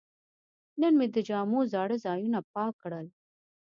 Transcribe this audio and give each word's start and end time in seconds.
نن 0.81 0.93
مې 0.99 1.07
د 1.15 1.17
جامو 1.27 1.59
زاړه 1.73 1.97
ځایونه 2.05 2.39
پاک 2.53 2.73
کړل. 2.81 3.05